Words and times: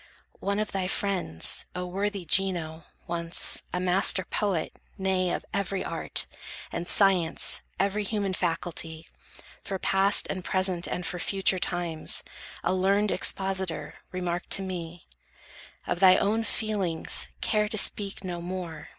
One 0.39 0.57
of 0.57 0.71
thy 0.71 0.87
friends, 0.87 1.67
O 1.75 1.85
worthy 1.85 2.25
Gino, 2.25 2.85
once, 3.05 3.61
A 3.71 3.79
master 3.79 4.25
poet, 4.25 4.79
nay, 4.97 5.29
of 5.29 5.45
every 5.53 5.83
Art, 5.85 6.25
And 6.71 6.87
Science, 6.87 7.61
every 7.79 8.03
human 8.03 8.33
faculty, 8.33 9.07
For 9.63 9.77
past, 9.77 10.25
and 10.27 10.43
present, 10.43 10.87
and 10.87 11.05
for 11.05 11.19
future 11.19 11.59
times, 11.59 12.23
A 12.63 12.73
learned 12.73 13.11
expositor, 13.11 13.93
remarked 14.11 14.49
to 14.53 14.63
me: 14.63 15.05
"Of 15.85 15.99
thy 15.99 16.17
own 16.17 16.45
feelings, 16.45 17.27
care 17.41 17.69
to 17.69 17.77
speak 17.77 18.23
no 18.23 18.41
more! 18.41 18.87